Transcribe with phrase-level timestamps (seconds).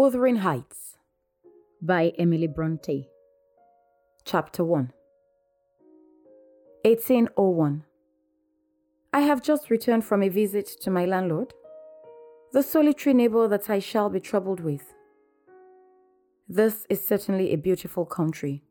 [0.00, 0.96] Wuthering Heights
[1.82, 3.08] by Emily Bronte.
[4.24, 4.92] Chapter 1
[6.84, 7.84] 1801.
[9.12, 11.52] I have just returned from a visit to my landlord,
[12.52, 14.94] the solitary neighbor that I shall be troubled with.
[16.48, 18.62] This is certainly a beautiful country.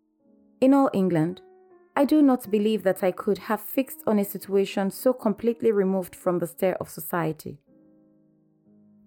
[0.61, 1.41] In all England,
[1.93, 6.15] I do not believe that I could have fixed on a situation so completely removed
[6.15, 7.59] from the stare of society.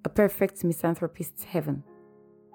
[0.05, 1.83] A perfect misanthropist's heaven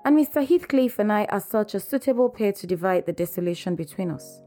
[0.06, 0.48] and Mr.
[0.48, 4.40] Heathcliff and I are such a suitable pair to divide the desolation between us.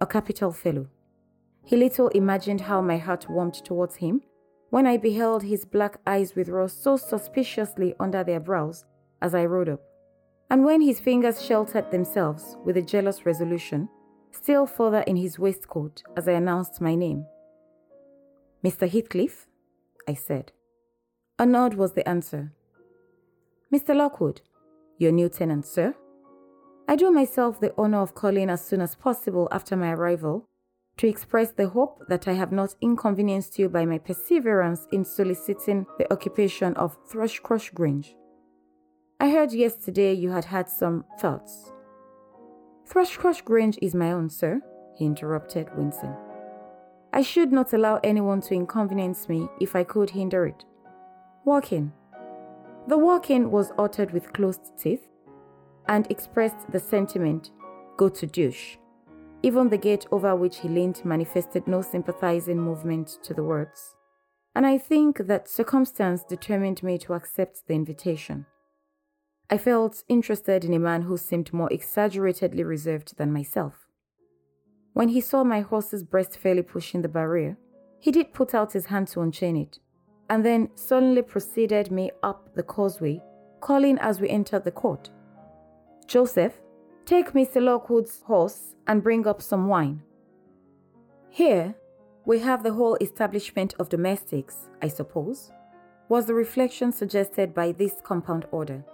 [0.00, 0.86] A capital fellow.
[1.66, 4.22] He little imagined how my heart warmed towards him
[4.70, 8.86] when I beheld his black eyes withdraw so suspiciously under their brows
[9.20, 9.82] as I rode up,
[10.48, 13.88] and when his fingers sheltered themselves with a jealous resolution
[14.30, 17.26] still further in his waistcoat as I announced my name.
[18.64, 18.88] Mr.
[18.88, 19.46] Heathcliff?
[20.06, 20.52] I said.
[21.38, 22.52] A nod was the answer,
[23.72, 23.94] Mr.
[23.94, 24.40] Lockwood,
[24.96, 25.94] your new tenant, sir.
[26.88, 30.46] I do myself the honor of calling as soon as possible after my arrival
[30.96, 35.84] to express the hope that I have not inconvenienced you by my perseverance in soliciting
[35.98, 38.16] the occupation of Thrushcross Grange.
[39.20, 41.70] I heard yesterday you had had some thoughts.
[42.88, 44.62] Thrushcross Grange is my own, sir,
[44.96, 46.16] he interrupted, wincing.
[47.12, 50.64] I should not allow anyone to inconvenience me if I could hinder it.
[51.44, 51.92] Walk in.
[52.88, 55.06] The walk-in was uttered with closed teeth
[55.88, 57.50] and expressed the sentiment,
[57.98, 58.78] go to douche.
[59.42, 63.94] Even the gate over which he leaned manifested no sympathizing movement to the words.
[64.54, 68.46] And I think that circumstance determined me to accept the invitation.
[69.50, 73.86] I felt interested in a man who seemed more exaggeratedly reserved than myself.
[74.94, 77.58] When he saw my horse's breast fairly pushing the barrier,
[78.00, 79.78] he did put out his hand to unchain it,
[80.30, 83.20] and then suddenly preceded me up the causeway,
[83.60, 85.10] calling as we entered the court
[86.06, 86.54] Joseph,
[87.04, 87.62] take Mr.
[87.62, 90.02] Lockwood's horse and bring up some wine.
[91.28, 91.74] Here,
[92.24, 95.52] we have the whole establishment of domestics, I suppose,
[96.08, 98.84] was the reflection suggested by this compound order.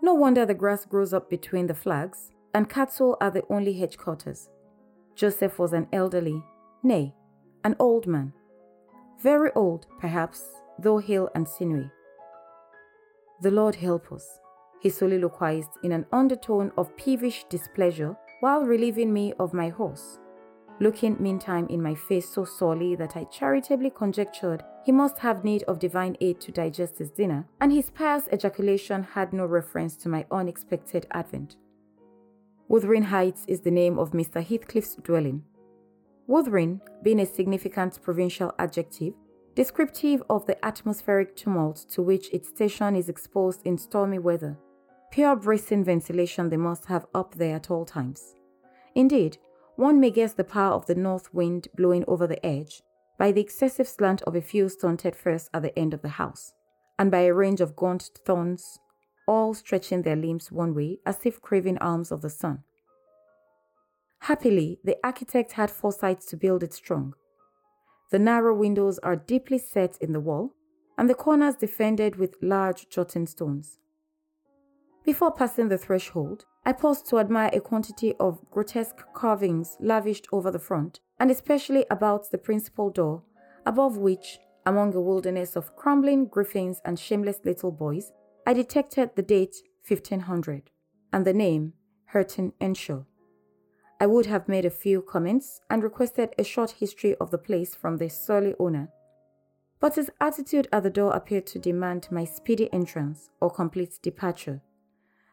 [0.00, 3.98] No wonder the grass grows up between the flags, and cattle are the only hedge
[3.98, 4.48] cutters.
[5.14, 6.42] Joseph was an elderly,
[6.82, 7.14] nay,
[7.62, 8.32] an old man.
[9.20, 10.44] Very old, perhaps,
[10.78, 11.90] though hale and sinewy.
[13.40, 14.38] The Lord help us,
[14.80, 20.20] he soliloquized in an undertone of peevish displeasure while relieving me of my horse,
[20.80, 25.64] looking meantime in my face so sorely that I charitably conjectured he must have need
[25.64, 30.08] of divine aid to digest his dinner, and his pious ejaculation had no reference to
[30.08, 31.56] my unexpected advent.
[32.68, 34.44] Wuthering Heights is the name of Mr.
[34.44, 35.42] Heathcliff's dwelling.
[36.28, 39.14] Wuthering, being a significant provincial adjective,
[39.54, 44.58] descriptive of the atmospheric tumult to which its station is exposed in stormy weather.
[45.10, 48.34] Pure bracing ventilation they must have up there at all times.
[48.94, 49.38] Indeed,
[49.76, 52.82] one may guess the power of the north wind blowing over the edge
[53.18, 56.52] by the excessive slant of a few stunted firs at the end of the house,
[56.98, 58.78] and by a range of gaunt thorns,
[59.26, 62.64] all stretching their limbs one way as if craving alms of the sun.
[64.20, 67.14] Happily, the architect had foresight to build it strong,
[68.10, 70.54] the narrow windows are deeply set in the wall,
[70.96, 73.78] and the corners defended with large jutting stones.
[75.04, 80.50] Before passing the threshold, I paused to admire a quantity of grotesque carvings lavished over
[80.50, 83.22] the front, and especially about the principal door,
[83.66, 88.12] above which, among a wilderness of crumbling griffins and shameless little boys,
[88.46, 90.70] I detected the date 1500
[91.12, 91.74] and the name
[92.06, 93.04] Hareton Earnshaw.
[94.00, 97.74] I would have made a few comments and requested a short history of the place
[97.74, 98.90] from the surly owner.
[99.80, 104.62] But his attitude at the door appeared to demand my speedy entrance or complete departure,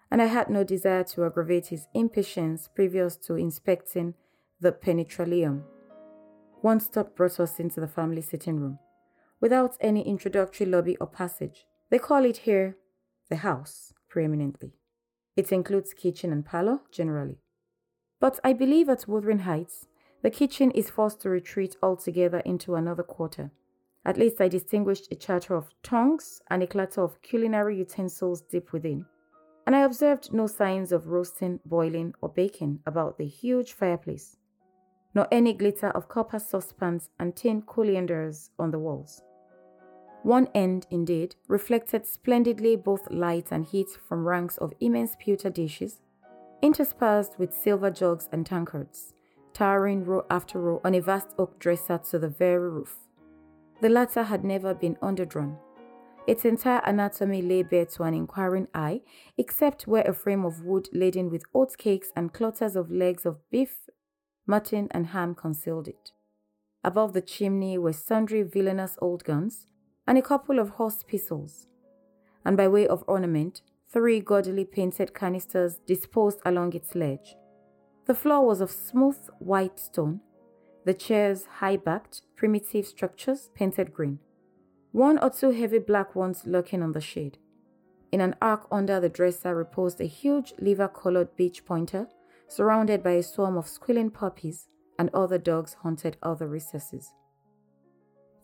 [0.10, 4.16] and I had no desire to aggravate his impatience previous to inspecting
[4.60, 5.64] the penetralium.
[6.62, 8.80] One stop brought us into the family sitting room,
[9.40, 11.66] without any introductory lobby or passage.
[11.92, 12.78] They call it here
[13.30, 14.74] the house, preeminently.
[15.36, 17.38] It includes kitchen and parlor generally.
[18.20, 19.88] But I believe at Wuthering Heights,
[20.22, 23.52] the kitchen is forced to retreat altogether into another quarter.
[24.06, 28.72] At least I distinguished a chatter of tongues and a clatter of culinary utensils deep
[28.72, 29.06] within.
[29.66, 34.38] And I observed no signs of roasting, boiling, or baking about the huge fireplace,
[35.16, 39.24] nor any glitter of copper saucepans and tin colainders on the walls.
[40.22, 46.02] One end, indeed, reflected splendidly both light and heat from ranks of immense pewter dishes,
[46.66, 49.14] interspersed with silver jugs and tankards,
[49.54, 52.96] towering row after row on a vast oak dresser to the very roof.
[53.82, 55.58] The latter had never been underdrawn.
[56.26, 59.02] Its entire anatomy lay bare to an inquiring eye,
[59.38, 63.48] except where a frame of wood laden with oat cakes and clutters of legs of
[63.52, 63.88] beef,
[64.48, 66.14] mutton, and ham concealed it.
[66.84, 69.68] Above the chimney were sundry villainous old guns
[70.08, 71.68] and a couple of horse pistols,
[72.44, 73.62] and by way of ornament,
[73.92, 77.36] three gaudily painted canisters disposed along its ledge.
[78.06, 80.22] The floor was of smooth white stone,
[80.86, 84.20] the chairs high backed, primitive structures painted green
[84.96, 87.38] one or two heavy black ones lurking on the shade.
[88.14, 92.08] In an arc under the dresser reposed a huge liver colored beach pointer,
[92.48, 97.12] surrounded by a swarm of squealing puppies and other dogs haunted other recesses.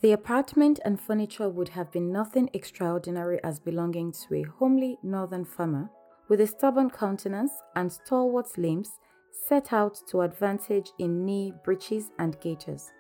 [0.01, 5.45] The apartment and furniture would have been nothing extraordinary as belonging to a homely northern
[5.45, 5.91] farmer
[6.27, 8.99] with a stubborn countenance and stalwart limbs
[9.47, 12.91] set out to advantage in knee breeches and gaiters.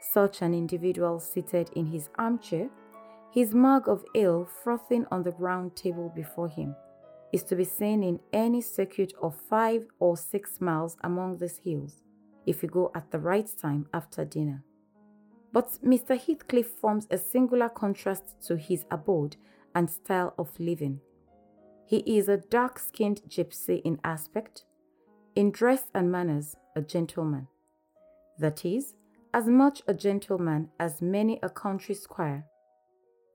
[0.00, 2.70] Such an individual seated in his armchair
[3.30, 6.74] his mug of ale frothing on the round table before him
[7.32, 12.02] is to be seen in any circuit of five or six miles among these hills
[12.46, 14.64] if you go at the right time after dinner.
[15.52, 16.18] But Mr.
[16.18, 19.36] Heathcliff forms a singular contrast to his abode
[19.74, 21.00] and style of living.
[21.86, 24.64] He is a dark skinned gypsy in aspect,
[25.34, 27.48] in dress and manners, a gentleman.
[28.38, 28.94] That is,
[29.34, 32.46] as much a gentleman as many a country squire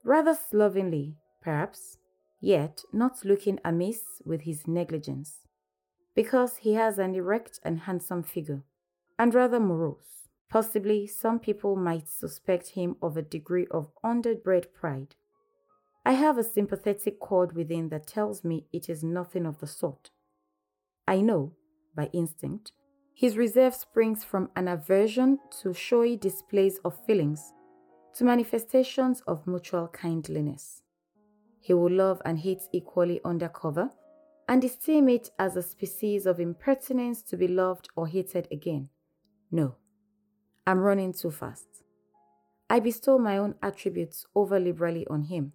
[0.06, 1.98] rather slovenly, perhaps,
[2.40, 5.48] yet not looking amiss with his negligence,
[6.14, 8.64] because he has an erect and handsome figure,
[9.18, 10.25] and rather morose.
[10.50, 15.16] Possibly some people might suspect him of a degree of underbred pride.
[16.06, 20.12] I have a sympathetic chord within that tells me it is nothing of the sort.
[21.08, 21.54] I know,
[21.96, 22.72] by instinct,
[23.14, 27.54] his reserve springs from an aversion to showy displays of feelings
[28.16, 30.84] to manifestations of mutual kindliness.
[31.60, 33.90] He will love and hate equally under cover
[34.48, 38.90] and esteem it as a species of impertinence to be loved or hated again.
[39.52, 39.76] No,
[40.68, 41.84] I'm running too fast.
[42.70, 45.54] I bestow my own attributes over liberally on him.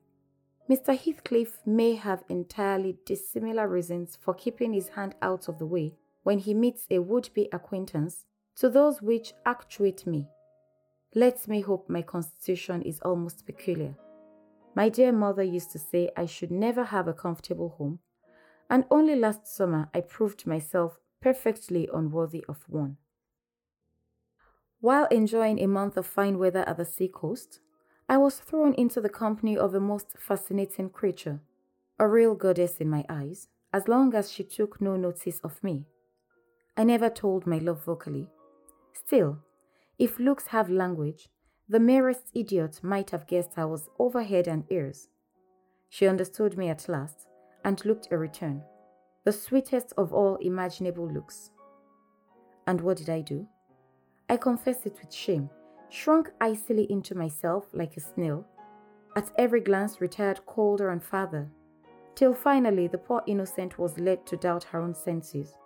[0.71, 0.97] Mr.
[0.97, 6.39] Heathcliff may have entirely dissimilar reasons for keeping his hand out of the way when
[6.39, 8.25] he meets a would be acquaintance
[8.55, 10.29] to those which actuate me.
[11.13, 13.97] Let me hope my constitution is almost peculiar.
[14.77, 17.99] My dear mother used to say I should never have a comfortable home,
[18.69, 22.99] and only last summer I proved myself perfectly unworthy of one.
[24.81, 27.61] While enjoying a month of fine weather at the seacoast,
[28.09, 31.41] I was thrown into the company of a most fascinating creature,
[31.99, 35.85] a real goddess in my eyes, as long as she took no notice of me.
[36.79, 38.29] I never told my love vocally.
[38.95, 39.41] Still,
[39.99, 41.29] if looks have language,
[41.69, 45.09] the merest idiot might have guessed I was over head and ears.
[45.91, 47.29] She understood me at last
[47.67, 48.63] and looked a return,
[49.25, 51.51] the sweetest of all imaginable looks.
[52.67, 53.47] And what did I do?
[54.31, 55.51] I confess it with shame,
[55.89, 58.47] shrunk icily into myself like a snail,
[59.17, 61.51] at every glance retired colder and farther,
[62.15, 65.59] till finally the poor innocent was led to doubt her own senses,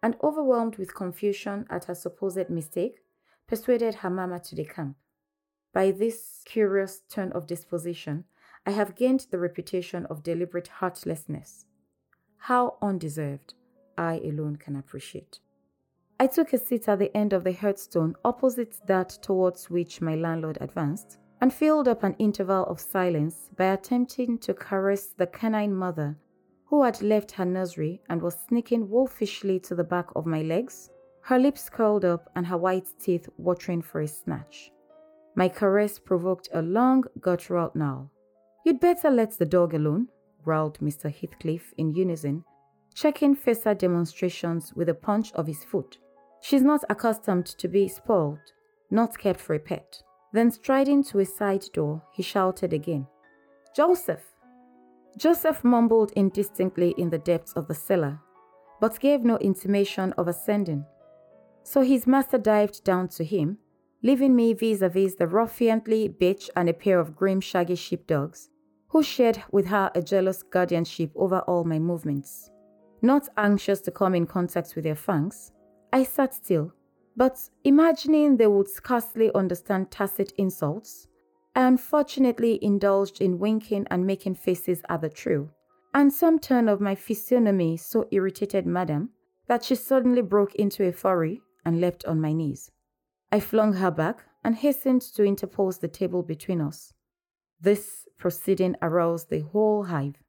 [0.00, 3.00] and overwhelmed with confusion at her supposed mistake,
[3.48, 4.94] persuaded her mamma to decamp.
[5.72, 8.26] By this curious turn of disposition,
[8.64, 11.64] I have gained the reputation of deliberate heartlessness.
[12.36, 13.54] How undeserved,
[13.98, 15.40] I alone can appreciate.
[16.20, 20.14] I took a seat at the end of the hearthstone opposite that towards which my
[20.14, 25.74] landlord advanced, and filled up an interval of silence by attempting to caress the canine
[25.74, 26.16] mother
[26.66, 30.90] who had left her nursery and was sneaking wolfishly to the back of my legs
[31.24, 34.70] her lips curled up and her white teeth watering for a snatch.
[35.34, 38.10] My caress provoked a long, guttural growl.
[38.66, 40.08] You'd better let the dog alone,
[40.44, 41.10] growled Mr.
[41.10, 42.44] Heathcliff in unison,
[42.94, 45.98] checking Fessa demonstrations with a punch of his foot.
[46.40, 48.52] She's not accustomed to be spoiled,
[48.90, 50.02] not kept for a pet.
[50.32, 53.06] Then striding to a side door, he shouted again,
[53.74, 54.24] Joseph!
[55.16, 58.20] Joseph mumbled indistinctly in the depths of the cellar,
[58.80, 60.84] but gave no intimation of ascending.
[61.62, 63.58] So his master dived down to him,
[64.02, 68.50] leaving me vis a vis the ruffianly bitch and a pair of grim, shaggy sheepdogs,
[68.88, 72.50] who shared with her a jealous guardianship over all my movements.
[73.04, 75.52] Not anxious to come in contact with their fangs,
[75.92, 76.72] I sat still,
[77.14, 81.06] but imagining they would scarcely understand tacit insults,
[81.54, 85.50] I unfortunately indulged in winking and making faces at the trio,
[85.92, 89.10] and some turn of my physiognomy so irritated Madame
[89.48, 92.70] that she suddenly broke into a fury and leapt on my knees.
[93.30, 96.94] I flung her back and hastened to interpose the table between us.
[97.60, 100.23] This proceeding aroused the whole hive.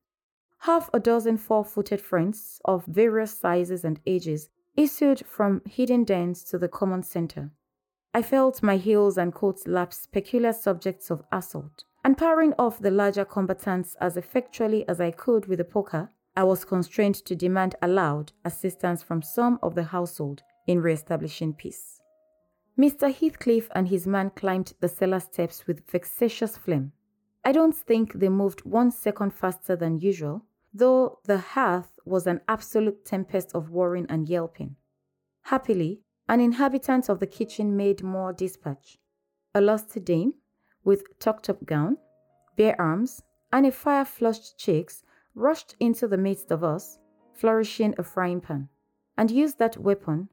[0.59, 6.43] Half a dozen four footed friends of various sizes and ages issued from hidden dens
[6.45, 7.51] to the common center.
[8.13, 12.91] I felt my heels and coats lapse peculiar subjects of assault, and powering off the
[12.91, 17.75] larger combatants as effectually as I could with a poker, I was constrained to demand
[17.81, 22.01] aloud assistance from some of the household in re-establishing peace.
[22.77, 23.13] Mr.
[23.13, 26.91] Heathcliff and his man climbed the cellar steps with vexatious phlegm.
[27.47, 32.41] I don't think they moved one second faster than usual, though the hearth was an
[32.47, 34.77] absolute tempest of whirring and yelping.
[35.43, 38.97] Happily, an inhabitant of the kitchen made more dispatch.
[39.53, 40.33] A lusty dame,
[40.83, 41.97] with tucked up gown,
[42.57, 43.21] bare arms,
[43.53, 45.03] and a fire flushed cheeks,
[45.35, 46.97] rushed into the midst of us,
[47.31, 48.69] flourishing a frying pan,
[49.17, 50.29] and used that weapon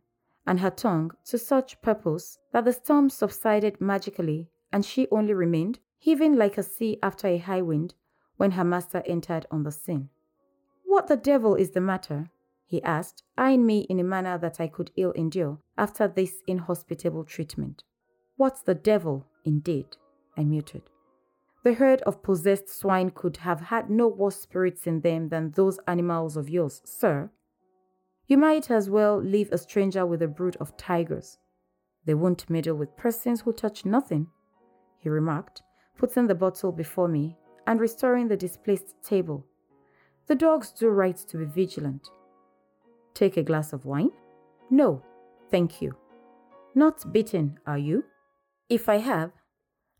[0.47, 5.79] and her tongue to such purpose that the storm subsided magically and she only remained,
[6.03, 7.95] heaving like a sea after a high wind,
[8.37, 10.09] when her master entered on the scene.
[10.85, 12.29] What the devil is the matter?
[12.67, 17.23] he asked, eyeing me in a manner that I could ill endure after this inhospitable
[17.23, 17.85] treatment.
[18.35, 19.97] What's the devil, indeed?
[20.37, 20.83] I muted.
[21.63, 25.79] The herd of possessed swine could have had no worse spirits in them than those
[25.87, 27.31] animals of yours, sir.
[28.27, 31.39] You might as well leave a stranger with a brood of tigers.
[32.07, 34.27] They won't meddle with persons who touch nothing,
[34.99, 35.63] he remarked,
[35.99, 39.47] putting the bottle before me and restoring the displaced table
[40.27, 42.09] the dogs do right to be vigilant.
[43.15, 44.13] Take a glass of wine?
[44.71, 45.03] No,
[45.51, 45.97] thank you.
[46.75, 48.05] Not bitten, are you?
[48.69, 49.33] If I have,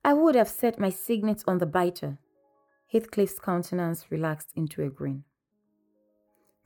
[0.05, 2.19] I would have set my signet on the biter.
[2.91, 5.25] Heathcliff's countenance relaxed into a grin.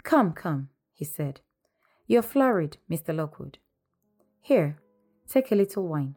[0.05, 1.41] Come, come, he said.
[2.07, 3.15] You're flurried, Mr.
[3.15, 3.59] Lockwood.
[4.41, 4.79] Here,
[5.29, 6.15] take a little wine.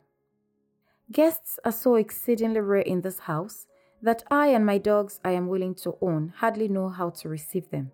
[1.11, 3.65] Guests are so exceedingly rare in this house
[4.01, 7.71] that I and my dogs I am willing to own hardly know how to receive
[7.71, 7.91] them.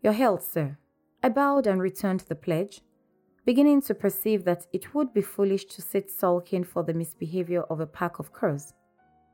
[0.00, 0.78] Your health, sir.
[1.24, 2.82] I bowed and returned the pledge,
[3.44, 7.80] beginning to perceive that it would be foolish to sit sulking for the misbehavior of
[7.80, 8.74] a pack of curs.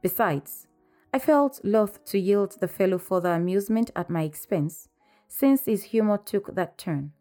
[0.03, 0.67] Besides,
[1.13, 4.89] I felt loath to yield the fellow further amusement at my expense,
[5.29, 7.13] since his humor took that turn.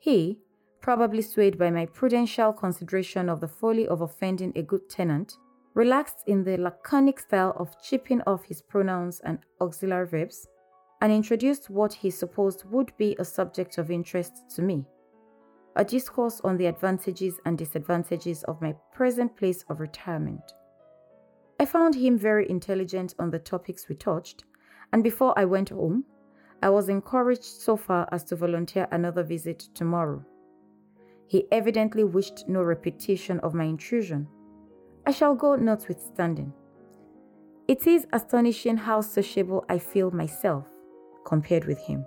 [0.00, 0.40] He,
[0.80, 5.36] probably swayed by my prudential consideration of the folly of offending a good tenant,
[5.74, 10.46] relaxed in the laconic style of chipping off his pronouns and auxiliary verbs,
[11.00, 14.84] and introduced what he supposed would be a subject of interest to me
[15.76, 20.42] a discourse on the advantages and disadvantages of my present place of retirement.
[21.58, 24.44] I found him very intelligent on the topics we touched,
[24.92, 26.04] and before I went home,
[26.62, 30.24] I was encouraged so far as to volunteer another visit tomorrow.
[31.30, 34.26] He evidently wished no repetition of my intrusion
[35.06, 36.52] I shall go notwithstanding.
[37.68, 40.66] It is astonishing how sociable I feel myself
[41.24, 42.04] compared with him.